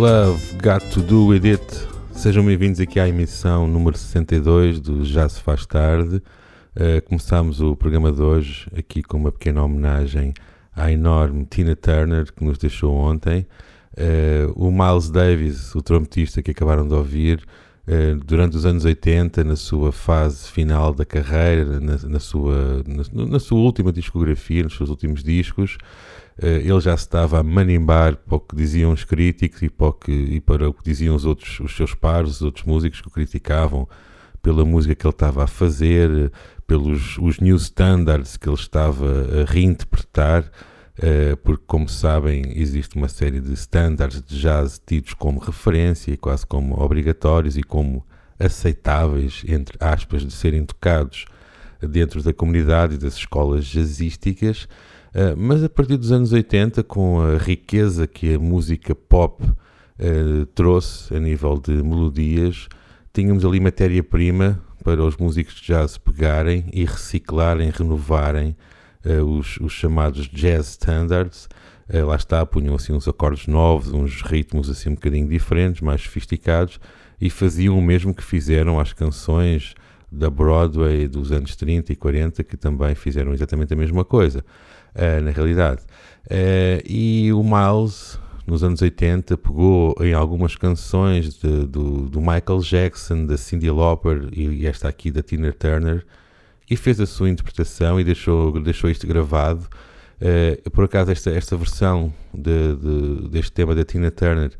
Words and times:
Love 0.00 0.56
Got 0.62 0.90
to 0.94 1.02
Do 1.02 1.26
With 1.26 1.44
It? 1.44 1.62
Sejam 2.12 2.42
bem-vindos 2.42 2.80
aqui 2.80 2.98
à 2.98 3.06
emissão 3.06 3.68
número 3.68 3.98
62 3.98 4.80
do 4.80 5.04
Já 5.04 5.28
Se 5.28 5.38
Faz 5.42 5.66
Tarde. 5.66 6.22
Uh, 6.74 7.02
começámos 7.04 7.60
o 7.60 7.76
programa 7.76 8.10
de 8.10 8.22
hoje 8.22 8.66
aqui 8.74 9.02
com 9.02 9.18
uma 9.18 9.30
pequena 9.30 9.62
homenagem 9.62 10.32
à 10.74 10.90
enorme 10.90 11.44
Tina 11.44 11.76
Turner 11.76 12.32
que 12.32 12.42
nos 12.42 12.56
deixou 12.56 12.94
ontem. 12.94 13.46
Uh, 13.92 14.50
o 14.56 14.72
Miles 14.72 15.10
Davis, 15.10 15.74
o 15.74 15.82
trompetista 15.82 16.42
que 16.42 16.52
acabaram 16.52 16.88
de 16.88 16.94
ouvir, 16.94 17.46
durante 18.24 18.56
os 18.56 18.64
anos 18.64 18.84
80, 18.84 19.42
na 19.42 19.56
sua 19.56 19.90
fase 19.90 20.48
final 20.48 20.94
da 20.94 21.04
carreira, 21.04 21.80
na, 21.80 21.96
na 21.96 22.20
sua, 22.20 22.84
na, 22.86 23.26
na, 23.26 23.38
sua 23.40 23.58
última 23.58 23.92
discografia, 23.92 24.62
nos 24.62 24.76
seus 24.76 24.90
últimos 24.90 25.24
discos, 25.24 25.76
ele 26.42 26.80
já 26.80 26.96
se 26.96 27.04
estava 27.04 27.40
a 27.40 27.42
manimbar 27.42 28.16
para 28.16 28.36
o 28.36 28.40
que 28.40 28.56
diziam 28.56 28.92
os 28.92 29.04
críticos 29.04 29.62
e 29.62 29.68
para 29.68 29.86
o 29.86 29.92
que, 29.92 30.12
e 30.12 30.40
para 30.40 30.68
o 30.68 30.72
que 30.72 30.82
diziam 30.82 31.14
os, 31.14 31.24
outros, 31.24 31.60
os 31.60 31.76
seus 31.76 31.94
pares, 31.94 32.36
os 32.36 32.42
outros 32.42 32.64
músicos 32.64 33.00
que 33.00 33.08
o 33.08 33.10
criticavam 33.10 33.86
pela 34.42 34.64
música 34.64 34.94
que 34.94 35.06
ele 35.06 35.12
estava 35.12 35.44
a 35.44 35.46
fazer, 35.46 36.32
pelos 36.66 37.18
os 37.18 37.40
new 37.40 37.56
standards 37.56 38.36
que 38.36 38.48
ele 38.48 38.56
estava 38.56 39.06
a 39.42 39.50
reinterpretar, 39.50 40.44
uh, 40.98 41.36
porque, 41.38 41.64
como 41.66 41.88
sabem, 41.88 42.42
existe 42.56 42.96
uma 42.96 43.08
série 43.08 43.40
de 43.40 43.52
standards 43.52 44.22
de 44.22 44.40
jazz 44.40 44.80
tidos 44.84 45.14
como 45.14 45.40
referência 45.40 46.12
e 46.12 46.16
quase 46.16 46.46
como 46.46 46.80
obrigatórios 46.80 47.56
e 47.56 47.62
como 47.62 48.04
aceitáveis, 48.38 49.42
entre 49.46 49.76
aspas, 49.78 50.22
de 50.22 50.32
serem 50.32 50.64
tocados 50.64 51.26
dentro 51.80 52.22
da 52.22 52.32
comunidade 52.32 52.94
e 52.94 52.98
das 52.98 53.14
escolas 53.14 53.66
jazzísticas. 53.66 54.66
Uh, 55.10 55.36
mas 55.36 55.64
a 55.64 55.68
partir 55.68 55.96
dos 55.96 56.12
anos 56.12 56.32
80, 56.32 56.84
com 56.84 57.20
a 57.20 57.36
riqueza 57.36 58.06
que 58.06 58.34
a 58.34 58.38
música 58.38 58.94
pop 58.94 59.42
uh, 59.44 60.46
trouxe 60.54 61.14
a 61.16 61.18
nível 61.18 61.58
de 61.58 61.72
melodias, 61.72 62.68
tínhamos 63.12 63.44
ali 63.44 63.58
matéria-prima 63.58 64.62
para 64.84 65.02
os 65.04 65.16
músicos 65.16 65.54
de 65.54 65.66
jazz 65.66 65.98
pegarem 65.98 66.64
e 66.72 66.84
reciclarem, 66.84 67.70
renovarem 67.70 68.56
uh, 69.04 69.24
os, 69.24 69.56
os, 69.56 69.72
chamados 69.72 70.28
jazz 70.28 70.70
standards. 70.70 71.48
Lá 71.92 72.14
está, 72.14 72.46
punham 72.46 72.76
assim 72.76 72.92
uns 72.92 73.08
acordes 73.08 73.48
novos, 73.48 73.92
uns 73.92 74.22
ritmos 74.22 74.70
assim 74.70 74.90
um 74.90 74.94
bocadinho 74.94 75.26
diferentes, 75.26 75.80
mais 75.80 76.00
sofisticados, 76.00 76.78
e 77.20 77.28
faziam 77.28 77.76
o 77.76 77.82
mesmo 77.82 78.14
que 78.14 78.22
fizeram 78.22 78.78
às 78.78 78.92
canções 78.92 79.74
da 80.10 80.30
Broadway 80.30 81.08
dos 81.08 81.32
anos 81.32 81.56
30 81.56 81.92
e 81.92 81.96
40, 81.96 82.44
que 82.44 82.56
também 82.56 82.94
fizeram 82.94 83.32
exatamente 83.32 83.72
a 83.72 83.76
mesma 83.76 84.04
coisa, 84.04 84.44
uh, 84.94 85.22
na 85.22 85.30
realidade. 85.30 85.82
e 86.86 87.32
o 87.32 87.42
Miles 87.42 88.18
nos 88.46 88.64
anos 88.64 88.82
80, 88.82 89.36
pegou 89.38 89.94
em 90.00 90.12
algumas 90.12 90.56
canções 90.56 91.38
de, 91.38 91.66
do, 91.66 92.08
do, 92.08 92.20
Michael 92.20 92.60
Jackson, 92.60 93.24
da 93.24 93.36
Cyndi 93.36 93.70
Lauper 93.70 94.28
e 94.32 94.66
esta 94.66 94.88
aqui 94.88 95.10
da 95.10 95.22
Tina 95.22 95.52
Turner 95.52 96.04
e 96.68 96.76
fez 96.76 97.00
a 97.00 97.06
sua 97.06 97.28
interpretação 97.28 97.98
e 98.00 98.04
deixou, 98.04 98.60
deixou 98.60 98.88
isto 98.90 99.06
gravado. 99.06 99.66
Uh, 100.20 100.70
por 100.70 100.84
acaso, 100.84 101.10
esta, 101.10 101.30
esta 101.30 101.56
versão 101.56 102.12
de, 102.32 102.76
de, 102.76 103.28
deste 103.28 103.52
tema 103.52 103.74
da 103.74 103.84
Tina 103.84 104.10
Turner 104.10 104.52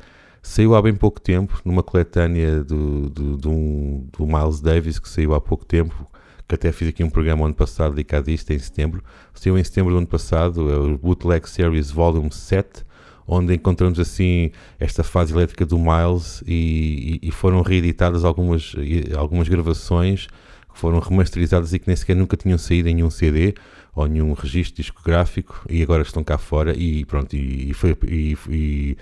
saiu 0.42 0.74
há 0.74 0.82
bem 0.82 0.94
pouco 0.94 1.20
tempo, 1.20 1.60
numa 1.64 1.82
coletânea 1.82 2.64
do, 2.64 3.10
do, 3.10 3.36
do, 3.36 3.50
um, 3.50 4.08
do 4.16 4.26
Miles 4.26 4.60
Davis, 4.60 4.98
que 4.98 5.08
saiu 5.08 5.34
há 5.34 5.40
pouco 5.40 5.64
tempo, 5.64 6.06
que 6.50 6.56
até 6.56 6.72
fiz 6.72 6.88
aqui 6.88 7.04
um 7.04 7.10
programa 7.10 7.46
ano 7.46 7.54
passado 7.54 7.94
dedicado 7.94 8.28
a 8.28 8.32
isto, 8.32 8.50
em 8.52 8.58
setembro. 8.58 9.02
Saiu 9.32 9.56
em 9.56 9.62
setembro 9.62 9.92
do 9.92 9.98
ano 9.98 10.06
passado, 10.06 10.68
é 10.70 10.76
o 10.76 10.98
Bootleg 10.98 11.48
Series 11.48 11.90
Volume 11.90 12.32
7 12.32 12.84
onde 13.32 13.54
encontramos 13.54 14.00
assim 14.00 14.50
esta 14.80 15.04
fase 15.04 15.32
elétrica 15.32 15.64
do 15.64 15.78
Miles 15.78 16.42
e, 16.44 17.20
e, 17.22 17.28
e 17.28 17.30
foram 17.30 17.62
reeditadas 17.62 18.24
algumas, 18.24 18.74
algumas 19.16 19.46
gravações 19.48 20.26
que 20.26 20.76
foram 20.76 20.98
remasterizadas 20.98 21.72
e 21.72 21.78
que 21.78 21.86
nem 21.86 21.94
sequer 21.94 22.16
nunca 22.16 22.36
tinham 22.36 22.58
saído 22.58 22.88
em 22.88 22.96
nenhum 22.96 23.10
CD 23.10 23.54
ou 23.94 24.08
nenhum 24.08 24.32
registro 24.32 24.82
discográfico 24.82 25.64
e 25.70 25.80
agora 25.80 26.02
estão 26.02 26.24
cá 26.24 26.38
fora 26.38 26.76
e 26.76 27.04
pronto, 27.04 27.36
e, 27.36 27.72
foi, 27.72 27.96
e, 28.08 28.36
e, 28.48 28.96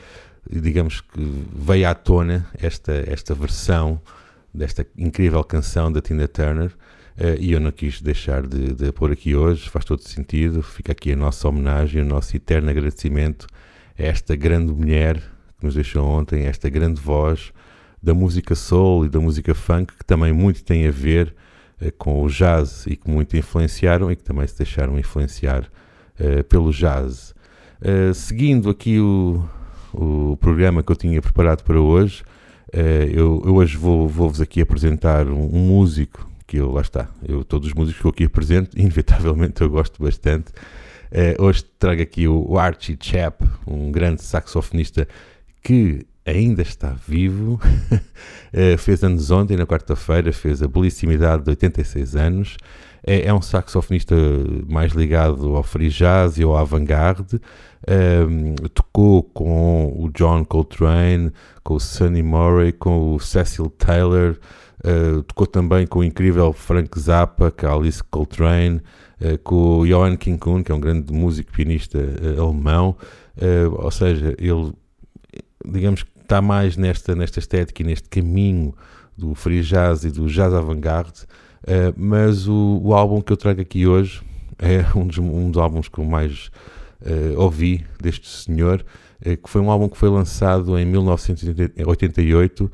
digamos 0.50 1.00
que 1.00 1.20
veio 1.54 1.88
à 1.88 1.94
tona 1.94 2.46
esta, 2.60 2.92
esta 3.06 3.34
versão 3.34 3.98
desta 4.52 4.86
incrível 4.98 5.42
canção 5.42 5.90
da 5.90 6.02
Tina 6.02 6.28
Turner 6.28 6.70
e 7.40 7.52
eu 7.52 7.58
não 7.58 7.72
quis 7.72 8.00
deixar 8.00 8.46
de, 8.46 8.72
de 8.74 8.92
pôr 8.92 9.10
aqui 9.10 9.34
hoje, 9.34 9.68
faz 9.68 9.84
todo 9.84 10.00
sentido, 10.02 10.62
fica 10.62 10.92
aqui 10.92 11.12
a 11.12 11.16
nossa 11.16 11.48
homenagem, 11.48 12.00
o 12.02 12.04
nosso 12.04 12.36
eterno 12.36 12.70
agradecimento 12.70 13.46
esta 13.98 14.36
grande 14.36 14.72
mulher 14.72 15.20
que 15.58 15.66
nos 15.66 15.74
deixou 15.74 16.06
ontem, 16.06 16.44
esta 16.44 16.70
grande 16.70 17.00
voz 17.00 17.52
da 18.00 18.14
música 18.14 18.54
soul 18.54 19.04
e 19.04 19.08
da 19.08 19.18
música 19.18 19.52
funk, 19.54 19.92
que 19.96 20.04
também 20.04 20.32
muito 20.32 20.62
tem 20.62 20.86
a 20.86 20.90
ver 20.92 21.34
uh, 21.82 21.90
com 21.98 22.22
o 22.22 22.28
jazz 22.28 22.86
e 22.86 22.94
que 22.94 23.10
muito 23.10 23.36
influenciaram 23.36 24.10
e 24.10 24.14
que 24.14 24.22
também 24.22 24.46
se 24.46 24.56
deixaram 24.56 24.96
influenciar 24.96 25.68
uh, 26.20 26.44
pelo 26.44 26.70
jazz. 26.70 27.34
Uh, 27.82 28.14
seguindo 28.14 28.70
aqui 28.70 29.00
o, 29.00 29.44
o 29.92 30.36
programa 30.36 30.80
que 30.80 30.92
eu 30.92 30.96
tinha 30.96 31.20
preparado 31.20 31.64
para 31.64 31.80
hoje, 31.80 32.22
eu, 32.70 33.42
eu, 33.46 33.54
hoje 33.54 33.78
vou-vos 33.78 34.14
vou 34.14 34.42
aqui 34.42 34.60
apresentar 34.60 35.26
um, 35.26 35.56
um, 35.56 35.58
músico 35.58 36.27
que 36.48 36.56
eu, 36.56 36.72
lá 36.72 36.80
está, 36.80 37.08
eu, 37.28 37.44
todos 37.44 37.68
os 37.68 37.74
músicos 37.74 38.00
que 38.00 38.06
eu 38.06 38.10
aqui 38.10 38.24
apresento, 38.24 38.70
inevitavelmente 38.80 39.60
eu 39.60 39.68
gosto 39.68 40.02
bastante. 40.02 40.50
Uh, 41.12 41.42
hoje 41.42 41.62
trago 41.78 42.02
aqui 42.02 42.26
o 42.26 42.58
Archie 42.58 42.98
Chap, 43.00 43.44
um 43.66 43.92
grande 43.92 44.22
saxofonista 44.22 45.06
que 45.62 46.06
ainda 46.24 46.62
está 46.62 46.96
vivo. 47.06 47.60
uh, 47.62 48.78
fez 48.78 49.04
anos 49.04 49.30
ontem, 49.30 49.56
na 49.56 49.66
quarta-feira, 49.66 50.32
fez 50.32 50.62
a 50.62 50.66
belíssima 50.66 51.12
idade 51.12 51.44
de 51.44 51.50
86 51.50 52.16
anos. 52.16 52.56
É, 53.06 53.26
é 53.26 53.34
um 53.34 53.42
saxofonista 53.42 54.14
mais 54.68 54.92
ligado 54.92 55.54
ao 55.54 55.62
free 55.62 55.88
jazz 55.88 56.38
e 56.38 56.42
ao 56.42 56.56
avant-garde. 56.56 57.40
Um, 57.88 58.54
tocou 58.74 59.22
com 59.22 59.94
o 59.96 60.10
John 60.10 60.44
Coltrane, 60.44 61.32
com 61.62 61.74
o 61.74 61.80
Sonny 61.80 62.22
Murray, 62.22 62.72
com 62.72 63.14
o 63.14 63.20
Cecil 63.20 63.70
Taylor. 63.70 64.36
Uh, 64.84 65.22
tocou 65.24 65.46
também 65.46 65.86
com 65.86 66.00
o 66.00 66.04
incrível 66.04 66.52
Frank 66.52 66.98
Zappa, 66.98 67.50
com 67.50 67.66
a 67.66 67.72
Alice 67.72 68.02
Coltrane. 68.04 68.80
Eh, 69.20 69.36
com 69.38 69.80
o 69.80 69.86
Johann 69.86 70.16
Kinkun, 70.16 70.62
que 70.62 70.70
é 70.70 70.74
um 70.74 70.80
grande 70.80 71.12
músico 71.12 71.50
pianista 71.50 71.98
uh, 71.98 72.40
alemão, 72.40 72.96
uh, 73.36 73.84
ou 73.84 73.90
seja, 73.90 74.36
ele, 74.38 74.72
digamos 75.64 76.04
que 76.04 76.10
está 76.20 76.40
mais 76.40 76.76
nesta, 76.76 77.16
nesta 77.16 77.40
estética 77.40 77.82
e 77.82 77.86
neste 77.86 78.08
caminho 78.08 78.72
do 79.16 79.34
free 79.34 79.62
jazz 79.62 80.04
e 80.04 80.10
do 80.10 80.28
jazz 80.28 80.54
avant-garde, 80.54 81.26
mas 81.96 82.46
o, 82.46 82.80
o, 82.82 82.94
álbum 82.94 83.20
que 83.20 83.32
eu 83.32 83.36
trago 83.36 83.60
aqui 83.60 83.84
hoje 83.86 84.22
é 84.58 84.84
um 84.96 85.04
dos, 85.04 85.18
um 85.18 85.50
dos 85.50 85.60
álbuns 85.60 85.88
que 85.88 85.98
eu 85.98 86.04
mais 86.04 86.50
ouvi 87.36 87.84
deste 88.00 88.28
senhor, 88.28 88.84
que 89.20 89.50
foi 89.50 89.60
um 89.60 89.68
álbum 89.68 89.88
que 89.88 89.98
foi 89.98 90.08
lançado 90.08 90.78
em 90.78 90.86
1988 90.86 92.70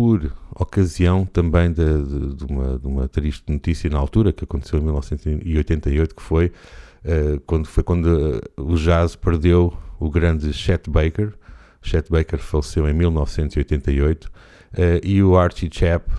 por 0.00 0.32
ocasião 0.54 1.26
também 1.26 1.70
de, 1.70 1.84
de, 1.84 2.34
de, 2.36 2.44
uma, 2.46 2.78
de 2.78 2.86
uma 2.86 3.06
triste 3.06 3.44
notícia 3.52 3.90
na 3.90 3.98
altura, 3.98 4.32
que 4.32 4.44
aconteceu 4.44 4.78
em 4.78 4.82
1988, 4.82 6.14
que 6.14 6.22
foi, 6.22 6.46
uh, 6.46 7.38
quando, 7.44 7.66
foi 7.66 7.82
quando 7.82 8.06
uh, 8.06 8.62
o 8.62 8.76
jazz 8.76 9.14
perdeu 9.14 9.76
o 9.98 10.08
grande 10.08 10.54
Chet 10.54 10.88
Baker. 10.88 11.34
Chet 11.82 12.10
Baker 12.10 12.38
faleceu 12.38 12.88
em 12.88 12.94
1988 12.94 14.24
uh, 14.24 14.30
eh, 14.72 15.00
e 15.04 15.22
o 15.22 15.36
Archie 15.36 15.68
Chap 15.70 16.10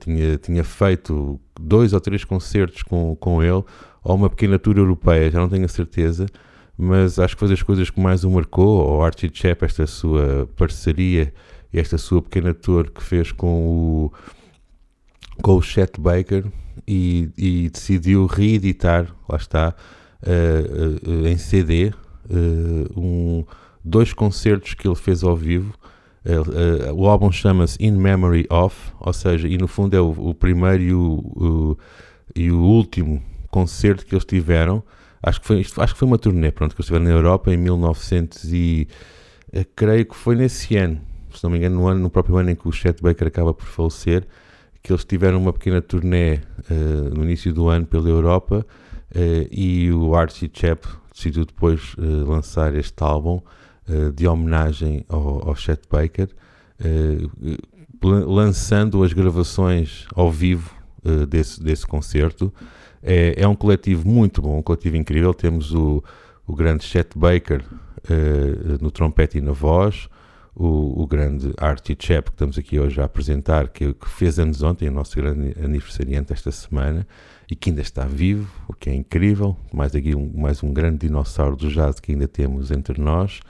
tinha, 0.00 0.36
tinha 0.36 0.64
feito 0.64 1.40
dois 1.60 1.92
ou 1.92 2.00
três 2.00 2.24
concertos 2.24 2.82
com, 2.82 3.14
com 3.14 3.40
ele, 3.40 3.62
ou 4.02 4.16
uma 4.16 4.28
pequena 4.28 4.58
tour 4.58 4.76
europeia, 4.76 5.30
já 5.30 5.38
não 5.38 5.48
tenho 5.48 5.66
a 5.66 5.68
certeza, 5.68 6.26
mas 6.76 7.20
acho 7.20 7.36
que 7.36 7.40
foi 7.40 7.48
das 7.48 7.62
coisas 7.62 7.90
que 7.90 8.00
mais 8.00 8.24
o 8.24 8.30
marcou, 8.30 8.98
o 8.98 9.04
Archie 9.04 9.30
Chap, 9.32 9.64
esta 9.64 9.86
sua 9.86 10.48
parceria 10.56 11.32
esta 11.78 11.96
sua 11.98 12.20
pequena 12.20 12.52
tour 12.52 12.90
que 12.90 13.02
fez 13.02 13.32
com 13.32 13.66
o, 13.66 14.12
com 15.42 15.56
o 15.56 15.62
Chet 15.62 16.00
Baker 16.00 16.44
e, 16.86 17.30
e 17.36 17.70
decidiu 17.70 18.26
reeditar, 18.26 19.14
lá 19.28 19.36
está, 19.36 19.74
uh, 20.22 21.08
uh, 21.08 21.26
em 21.26 21.36
CD, 21.36 21.92
uh, 22.28 23.00
um, 23.00 23.44
dois 23.84 24.12
concertos 24.12 24.74
que 24.74 24.86
ele 24.86 24.96
fez 24.96 25.22
ao 25.22 25.36
vivo. 25.36 25.72
o 26.94 27.06
álbum 27.06 27.30
chama-se 27.30 27.82
In 27.82 27.92
Memory 27.92 28.46
of, 28.50 28.76
ou 28.98 29.12
seja, 29.12 29.48
e 29.48 29.56
no 29.56 29.68
fundo 29.68 29.96
é 29.96 30.00
o, 30.00 30.10
o 30.10 30.34
primeiro 30.34 30.82
e 30.82 30.92
o, 30.92 31.02
o, 31.02 31.78
e 32.34 32.50
o 32.50 32.60
último 32.60 33.22
concerto 33.50 34.04
que 34.04 34.14
eles 34.14 34.24
tiveram. 34.24 34.82
Acho 35.22 35.40
que 35.40 35.46
foi, 35.46 35.60
acho 35.60 35.92
que 35.92 35.98
foi 35.98 36.08
uma 36.08 36.18
turnê, 36.18 36.50
pronto, 36.50 36.74
que 36.74 36.80
eles 36.80 36.86
estiveram 36.86 37.04
na 37.04 37.10
Europa 37.10 37.52
em 37.52 37.56
1900 37.56 38.52
e 38.52 38.88
creio 39.76 40.06
que 40.06 40.16
foi 40.16 40.34
nesse 40.34 40.76
ano, 40.76 41.00
se 41.38 41.44
não 41.44 41.50
me 41.50 41.58
engano, 41.58 41.76
no, 41.76 41.86
ano, 41.88 42.00
no 42.00 42.10
próprio 42.10 42.36
ano 42.36 42.50
em 42.50 42.54
que 42.54 42.68
o 42.68 42.72
Chet 42.72 43.02
Baker 43.02 43.28
acaba 43.28 43.52
por 43.54 43.66
falecer, 43.66 44.26
que 44.82 44.92
eles 44.92 45.04
tiveram 45.04 45.38
uma 45.38 45.52
pequena 45.52 45.80
turnê 45.82 46.36
uh, 46.70 47.14
no 47.14 47.24
início 47.24 47.52
do 47.52 47.68
ano 47.68 47.86
pela 47.86 48.08
Europa 48.08 48.66
uh, 49.14 49.48
e 49.50 49.92
o 49.92 50.14
Archie 50.14 50.50
Chap 50.52 50.86
decidiu 51.12 51.44
depois 51.44 51.94
uh, 51.94 52.28
lançar 52.28 52.74
este 52.74 53.02
álbum 53.02 53.40
de 54.14 54.28
homenagem 54.28 55.04
ao, 55.08 55.48
ao 55.48 55.56
Chet 55.56 55.80
Baker, 55.90 56.28
lançando 58.00 59.02
as 59.02 59.12
gravações 59.12 60.06
ao 60.14 60.30
vivo 60.30 60.70
desse, 61.28 61.60
desse 61.60 61.84
concerto. 61.84 62.54
É, 63.02 63.34
é, 63.36 63.48
um 63.48 63.56
coletivo 63.56 64.08
muito 64.08 64.40
bom, 64.40 64.58
um 64.58 64.62
coletivo 64.62 64.96
incrível. 64.96 65.34
Temos 65.34 65.74
o, 65.74 66.04
o 66.46 66.54
grande 66.54 66.84
Chet 66.84 67.18
Baker 67.18 67.64
no 68.80 68.92
trompete 68.92 69.38
e 69.38 69.40
na 69.40 69.50
voz, 69.50 70.08
o, 70.54 71.02
o 71.02 71.06
grande 71.06 71.52
Artie 71.58 71.96
Chap, 71.98 72.30
que 72.30 72.34
estamos 72.34 72.58
aqui 72.58 72.78
hoje 72.78 73.00
a 73.00 73.04
apresentar, 73.04 73.68
que, 73.68 73.94
que 73.94 74.08
fez 74.08 74.38
anos 74.38 74.62
ontem, 74.62 74.88
o 74.88 74.92
nosso 74.92 75.16
grande 75.16 75.54
aniversariante 75.62 76.32
esta 76.32 76.50
semana, 76.50 77.06
e 77.50 77.56
que 77.56 77.70
ainda 77.70 77.82
está 77.82 78.04
vivo, 78.04 78.50
o 78.68 78.72
que 78.72 78.90
é 78.90 78.94
incrível. 78.94 79.56
Mais 79.72 79.94
aqui 79.94 80.14
um, 80.14 80.30
mais 80.34 80.62
um 80.62 80.72
grande 80.72 80.98
dinossauro 80.98 81.56
do 81.56 81.68
jazz 81.68 81.98
que 81.98 82.12
ainda 82.12 82.28
temos 82.28 82.70
entre 82.70 83.00
nós. 83.00 83.40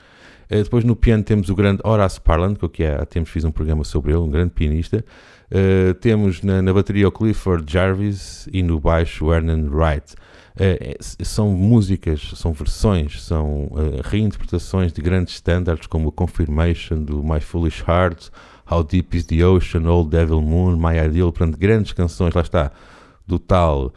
Uh, 0.49 0.63
depois 0.63 0.83
no 0.83 0.95
piano 0.95 1.23
temos 1.23 1.49
o 1.49 1.55
grande 1.55 1.81
Horace 1.83 2.19
Parland, 2.19 2.57
que 2.69 2.83
é, 2.83 2.95
há 2.95 3.05
tempos 3.05 3.31
fiz 3.31 3.43
um 3.43 3.51
programa 3.51 3.83
sobre 3.83 4.11
ele, 4.11 4.19
um 4.19 4.29
grande 4.29 4.51
pianista. 4.51 5.05
Uh, 5.51 5.93
temos 5.95 6.41
na, 6.41 6.61
na, 6.61 6.73
bateria 6.73 7.07
o 7.07 7.11
Clifford 7.11 7.71
Jarvis 7.71 8.47
e 8.51 8.63
no 8.63 8.79
baixo 8.79 9.25
o 9.25 9.33
Ernan 9.33 9.69
Wright. 9.69 10.15
Uh, 10.55 11.23
são 11.23 11.51
músicas, 11.51 12.33
são 12.35 12.51
versões, 12.51 13.23
são 13.23 13.67
uh, 13.67 14.01
reinterpretações 14.03 14.91
de 14.91 15.01
grandes 15.01 15.35
standards 15.35 15.87
como 15.87 16.09
o 16.09 16.11
Confirmation 16.11 17.03
do 17.03 17.23
My 17.23 17.39
Foolish 17.39 17.83
Heart, 17.87 18.29
How 18.69 18.83
Deep 18.83 19.15
is 19.15 19.25
the 19.25 19.45
Ocean, 19.45 19.89
Old 19.89 20.09
Devil 20.09 20.41
Moon, 20.41 20.75
My 20.75 20.97
Ideal, 20.97 21.31
portanto, 21.31 21.57
grandes 21.57 21.93
canções, 21.93 22.33
lá 22.33 22.41
está, 22.41 22.71
do 23.25 23.39
tal 23.39 23.93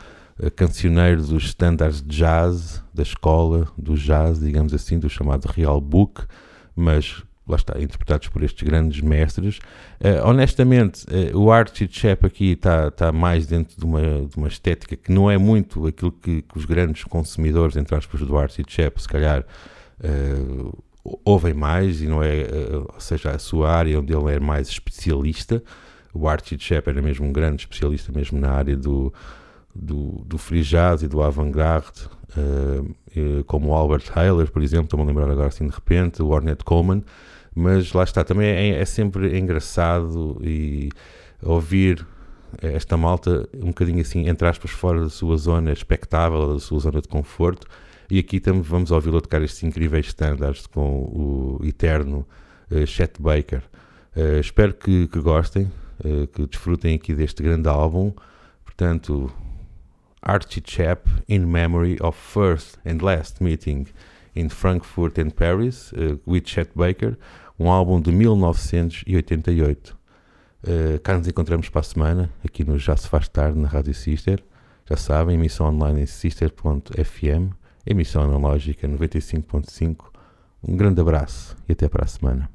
cancioneiro 0.56 1.22
dos 1.22 1.44
standards 1.44 2.02
de 2.02 2.16
jazz, 2.16 2.82
da 2.92 3.02
escola 3.02 3.68
do 3.78 3.94
jazz, 3.94 4.40
digamos 4.40 4.74
assim, 4.74 4.98
do 4.98 5.08
chamado 5.08 5.46
Real 5.46 5.80
Book, 5.80 6.22
mas 6.74 7.22
lá 7.46 7.56
está, 7.56 7.80
interpretados 7.80 8.28
por 8.28 8.42
estes 8.42 8.66
grandes 8.66 9.00
mestres. 9.00 9.58
Uh, 10.00 10.26
honestamente, 10.26 11.04
uh, 11.06 11.38
o 11.38 11.52
Archie 11.52 11.88
Chap 11.90 12.24
aqui 12.24 12.52
está 12.52 12.90
tá 12.90 13.12
mais 13.12 13.46
dentro 13.46 13.78
de 13.78 13.84
uma, 13.84 14.00
de 14.00 14.36
uma 14.36 14.48
estética 14.48 14.96
que 14.96 15.12
não 15.12 15.30
é 15.30 15.36
muito 15.36 15.86
aquilo 15.86 16.10
que, 16.10 16.42
que 16.42 16.58
os 16.58 16.64
grandes 16.64 17.04
consumidores, 17.04 17.76
entre 17.76 17.94
aspas, 17.94 18.20
do 18.20 18.36
Archie 18.36 18.64
Chap, 18.66 19.00
se 19.00 19.08
calhar 19.08 19.44
uh, 20.00 20.84
ouvem 21.22 21.52
mais, 21.52 22.00
e 22.00 22.06
não 22.06 22.22
é, 22.22 22.46
ou 22.94 23.00
seja, 23.00 23.32
a 23.32 23.38
sua 23.38 23.70
área 23.70 24.00
onde 24.00 24.14
ele 24.14 24.32
é 24.32 24.40
mais 24.40 24.68
especialista. 24.68 25.62
O 26.14 26.26
Archie 26.26 26.58
Chap 26.58 26.88
era 26.88 27.02
mesmo 27.02 27.26
um 27.26 27.32
grande 27.32 27.62
especialista 27.62 28.10
mesmo 28.10 28.40
na 28.40 28.52
área 28.52 28.74
do, 28.74 29.12
do, 29.74 30.24
do 30.24 30.38
free 30.38 30.62
jazz 30.62 31.02
e 31.02 31.08
do 31.08 31.20
avant-garde, 31.20 32.08
como 33.46 33.68
o 33.68 33.74
Albert 33.74 34.04
Heiler, 34.16 34.50
por 34.50 34.62
exemplo, 34.62 34.84
estou-me 34.84 35.04
a 35.04 35.06
lembrar 35.08 35.30
agora 35.30 35.48
assim 35.48 35.66
de 35.66 35.74
repente, 35.74 36.22
o 36.22 36.28
Ornette 36.28 36.64
Coleman, 36.64 37.02
mas 37.54 37.92
lá 37.92 38.04
está, 38.04 38.24
também 38.24 38.48
é, 38.48 38.80
é 38.80 38.84
sempre 38.84 39.38
engraçado 39.38 40.40
e 40.42 40.90
ouvir 41.42 42.06
esta 42.62 42.96
malta 42.96 43.48
um 43.54 43.68
bocadinho 43.68 44.00
assim, 44.00 44.28
entre 44.28 44.46
aspas, 44.46 44.70
fora 44.70 45.00
da 45.00 45.10
sua 45.10 45.36
zona 45.36 45.72
expectável, 45.72 46.54
da 46.54 46.60
sua 46.60 46.78
zona 46.78 47.00
de 47.00 47.08
conforto. 47.08 47.66
E 48.10 48.18
aqui 48.18 48.38
também 48.38 48.62
vamos 48.62 48.90
ouvi-lo 48.90 49.20
tocar 49.20 49.42
estes 49.42 49.62
incríveis 49.62 50.06
standards 50.06 50.66
com 50.66 51.04
o 51.04 51.60
eterno 51.64 52.26
uh, 52.70 52.86
Chet 52.86 53.20
Baker. 53.20 53.62
Uh, 54.14 54.38
espero 54.40 54.74
que, 54.74 55.08
que 55.08 55.20
gostem, 55.20 55.70
uh, 56.04 56.26
que 56.28 56.46
desfrutem 56.46 56.96
aqui 56.96 57.14
deste 57.14 57.42
grande 57.42 57.68
álbum. 57.68 58.12
Portanto, 58.64 59.32
Archie 60.22 60.62
Chap 60.64 61.06
in 61.28 61.40
memory 61.46 61.96
of 62.00 62.16
first 62.16 62.78
and 62.86 63.02
last 63.02 63.42
meeting 63.42 63.86
in 64.34 64.48
Frankfurt 64.48 65.18
and 65.18 65.30
Paris 65.30 65.92
uh, 65.92 66.18
with 66.26 66.44
Chet 66.44 66.70
Baker 66.76 67.16
um 67.58 67.70
álbum 67.70 68.00
de 68.00 68.10
1988. 68.12 69.96
Uh, 70.62 70.98
cá 71.00 71.16
nos 71.18 71.28
encontramos 71.28 71.68
para 71.68 71.80
a 71.80 71.84
semana, 71.84 72.32
aqui 72.44 72.64
no 72.64 72.78
Já 72.78 72.96
Se 72.96 73.08
Faz 73.08 73.28
Tarde, 73.28 73.58
na 73.58 73.68
Rádio 73.68 73.94
Sister. 73.94 74.42
Já 74.88 74.96
sabem, 74.96 75.34
emissão 75.36 75.66
online 75.66 76.02
em 76.02 76.06
sister.fm, 76.06 77.52
emissão 77.86 78.22
analógica 78.22 78.88
95.5. 78.88 80.06
Um 80.66 80.76
grande 80.76 81.00
abraço 81.00 81.56
e 81.68 81.72
até 81.72 81.88
para 81.88 82.04
a 82.04 82.08
semana. 82.08 82.50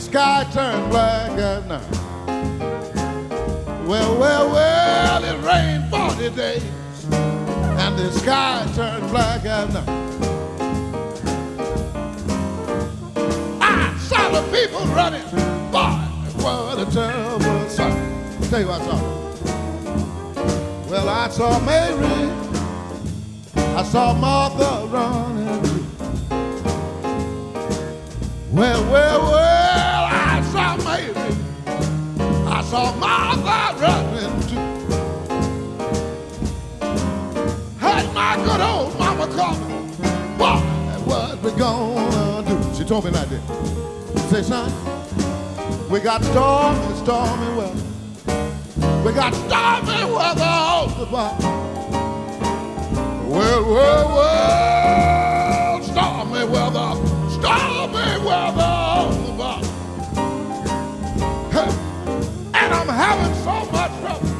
Sky 0.00 0.48
turned 0.50 0.90
black 0.90 1.30
at 1.32 1.66
night. 1.68 1.84
Well, 3.86 4.18
well, 4.18 4.48
well, 4.50 5.24
it 5.24 5.36
rained 5.44 5.90
40 5.90 6.30
days, 6.34 6.62
and 7.12 7.98
the 7.98 8.10
sky 8.12 8.66
turned 8.74 9.10
black 9.10 9.44
at 9.44 9.72
night. 9.72 9.88
I 13.60 13.96
saw 13.98 14.30
the 14.30 14.42
people 14.50 14.80
running, 14.94 15.22
boy, 15.70 16.00
what 16.42 16.78
a 16.78 16.86
terrible 16.90 17.68
sight. 17.68 17.92
Tell 18.48 18.60
you 18.60 18.68
what 18.68 18.80
I 18.80 18.84
saw. 18.86 19.00
Well, 20.88 21.08
I 21.08 21.28
saw 21.28 21.60
Mary, 21.60 22.30
I 23.54 23.82
saw 23.82 24.14
Martha 24.14 24.86
running. 24.86 25.50
Well, 28.52 28.82
well, 28.90 29.22
well, 29.22 29.39
old 38.70 38.98
mama 38.98 39.26
calling. 39.34 39.88
Boy, 40.38 40.58
what 41.04 41.42
we 41.42 41.50
gonna 41.52 42.48
do? 42.48 42.56
She 42.76 42.84
told 42.84 43.04
me 43.04 43.10
like 43.10 43.28
this. 43.28 43.42
She 44.12 44.28
said, 44.28 44.44
son, 44.44 44.70
we 45.90 46.00
got 46.00 46.22
stormy, 46.24 46.94
stormy 46.96 47.56
weather. 47.58 47.84
We 49.04 49.12
got 49.12 49.34
stormy 49.34 50.04
weather 50.12 50.44
on 50.44 50.88
the 51.00 51.06
bar. 51.06 51.36
Well, 53.28 53.62
well, 53.74 54.08
well, 54.16 55.82
stormy 55.82 56.44
weather, 56.54 56.90
stormy 57.36 58.24
weather 58.26 58.72
on 58.98 59.24
the 59.26 59.32
bar. 59.40 59.60
Hey, 61.54 61.70
and 62.54 62.74
I'm 62.74 62.88
having 62.88 63.34
so 63.46 63.54
much 63.72 63.92
trouble. 64.00 64.30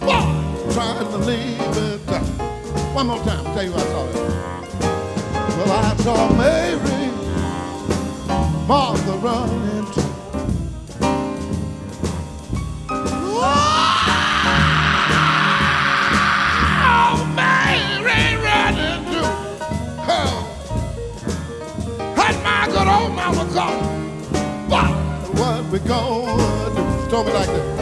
Boy, 0.00 0.72
trying 0.72 1.08
to 1.10 1.18
leave 1.18 1.76
it 1.76 2.06
down. 2.06 2.31
One 2.94 3.06
more 3.06 3.18
time, 3.24 3.44
tell 3.54 3.62
you 3.64 3.72
what 3.72 3.80
I 3.80 3.86
saw 3.86 4.06
it. 4.06 4.14
Well, 5.56 5.72
I 5.72 5.96
saw 5.96 6.28
Mary, 6.36 7.10
Martha 8.68 9.12
running 9.16 9.86
too. 9.92 10.02
Oh, 16.84 17.32
Mary 17.34 18.36
running 18.36 19.04
too. 19.10 19.28
My 22.44 22.66
good 22.66 22.88
old 22.88 23.12
mama 23.14 23.44
called. 23.52 23.82
What, 24.70 24.88
what 25.38 25.64
we 25.70 25.78
gonna 25.80 26.74
do? 26.74 26.82
She 27.04 27.10
told 27.10 27.26
me 27.26 27.32
like 27.32 27.46
this. 27.48 27.81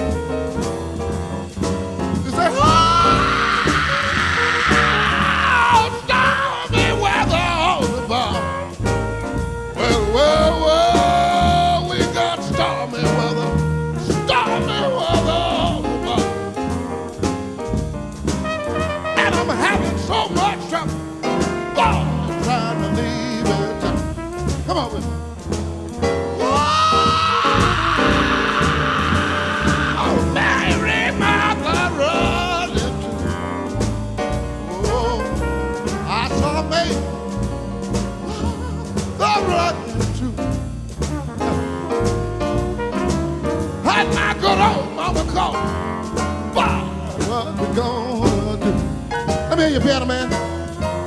Piano 49.90 50.06
man. 50.06 50.30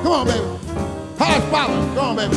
Come 0.03 0.11
on, 0.11 0.27
baby. 0.27 0.45
How's 1.17 1.45
Polly? 1.45 1.95
Come 1.95 1.99
on, 1.99 2.15
baby. 2.17 2.35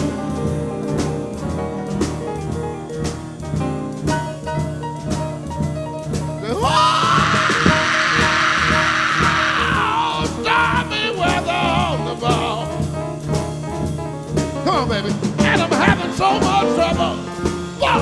Stormy 10.36 11.04
weather 11.18 11.50
on 11.50 12.04
the 12.04 12.14
ball. 12.14 12.66
Come 14.64 14.74
on, 14.76 14.88
baby. 14.88 15.10
And 15.40 15.62
I'm 15.62 15.72
having 15.72 16.12
so 16.12 16.38
much 16.38 16.74
trouble. 16.76 17.16
Wow, 17.80 18.00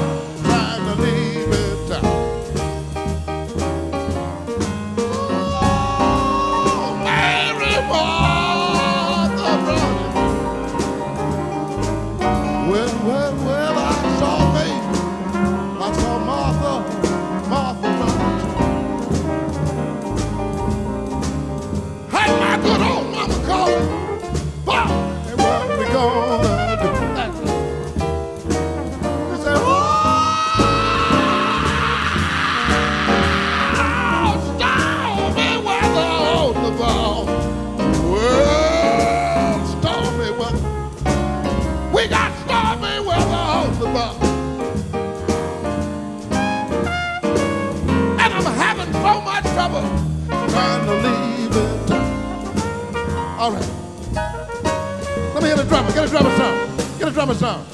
drummer. 56.14 56.30
Get 56.38 56.38
a 56.38 56.38
drummer 56.38 56.54
song. 56.54 56.96
Get 56.98 57.08
a 57.08 57.10
drummer 57.10 57.34
song. 57.34 57.66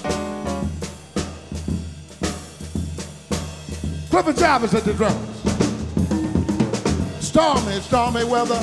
Clifford 4.08 4.36
Jarvis 4.38 4.74
at 4.74 4.84
the 4.84 4.94
drums. 4.94 5.26
Stormy, 7.22 7.80
stormy 7.80 8.24
weather. 8.24 8.60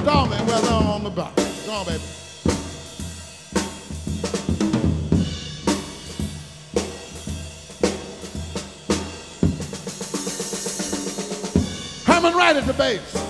Stormy 0.00 0.36
weather 0.50 0.72
on 0.72 1.04
the 1.04 1.10
bar. 1.10 1.32
Come 1.66 1.74
on, 1.74 1.86
baby. 1.86 2.02
Herman 12.06 12.34
right 12.34 12.56
at 12.56 12.66
the 12.66 12.72
bass. 12.72 13.25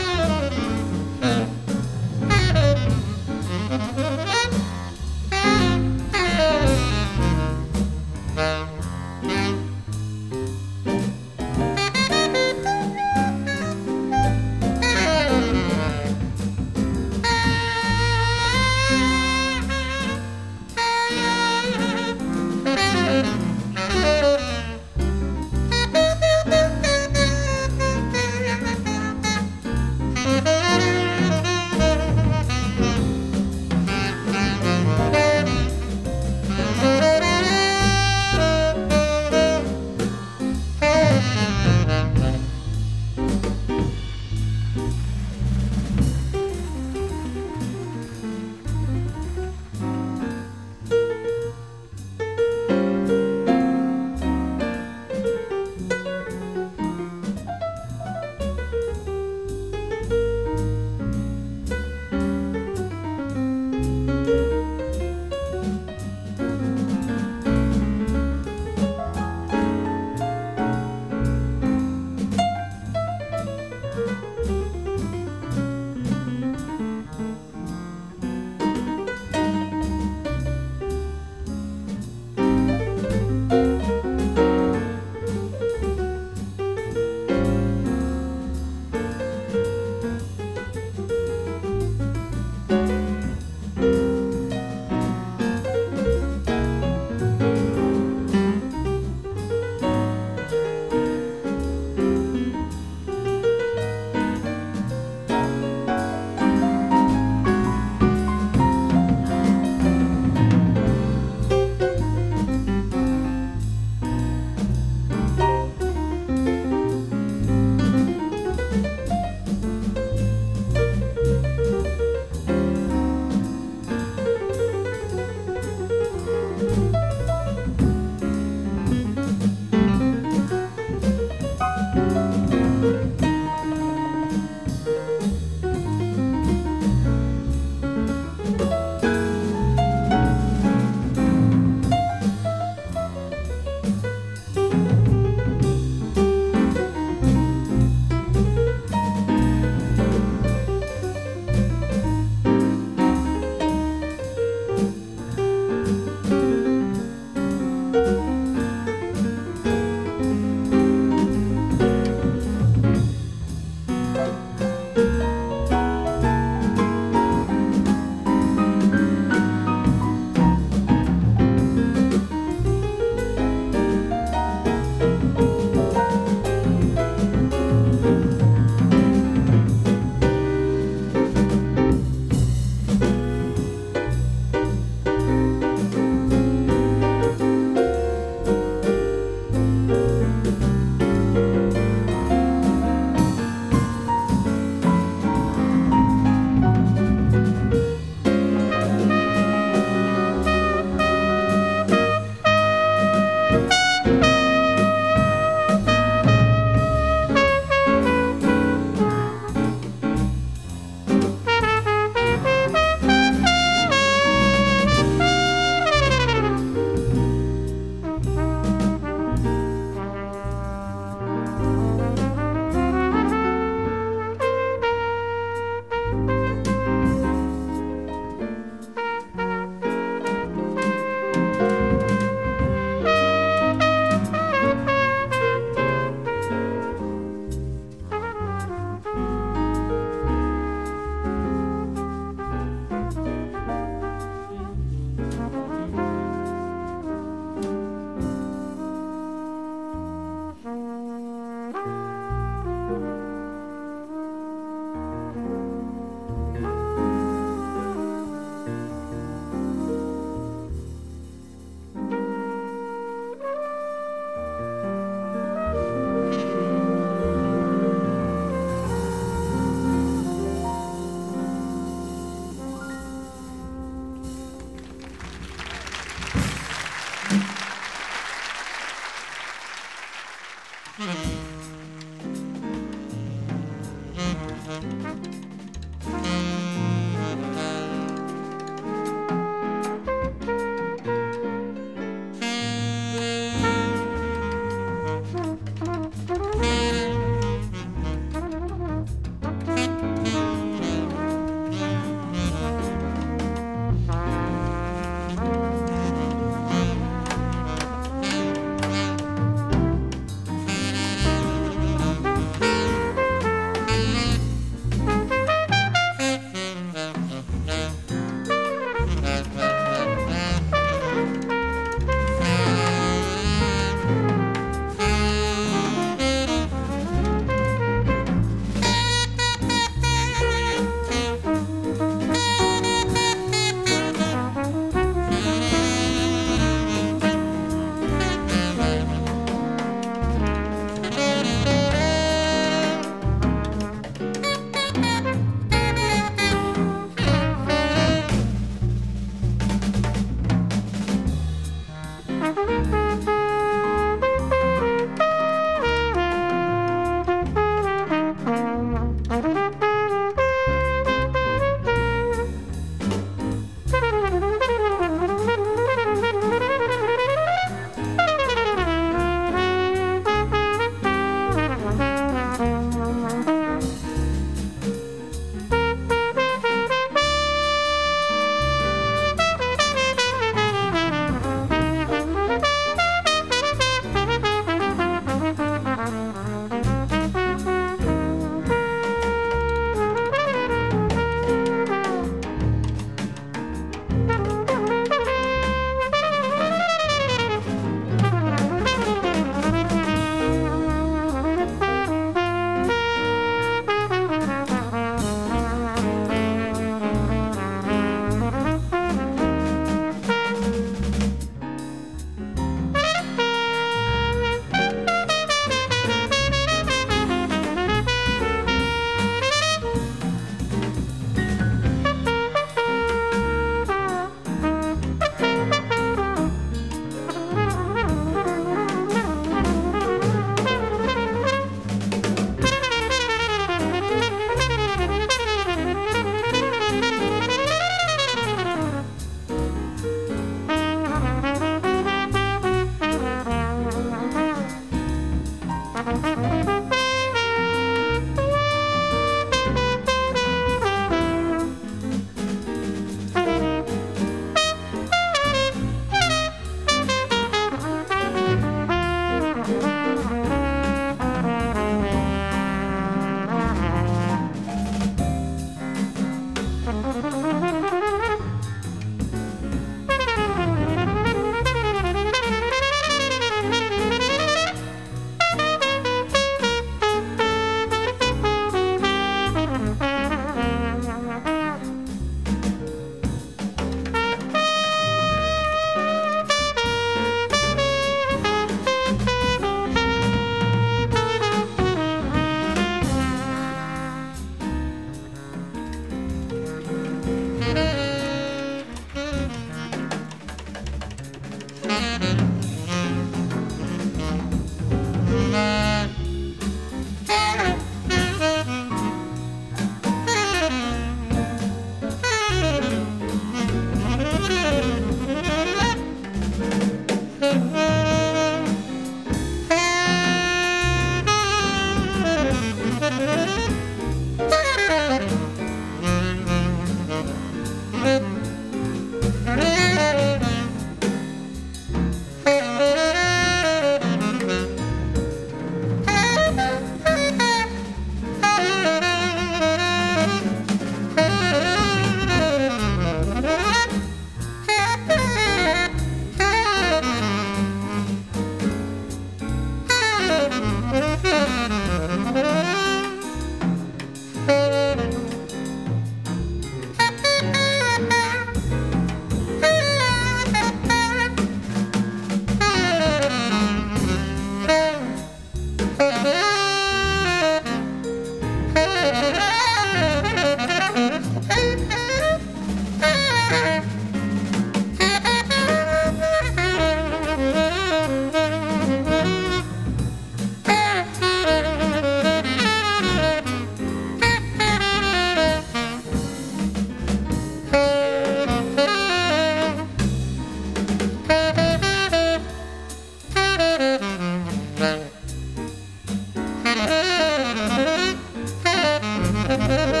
Música 599.57 600.00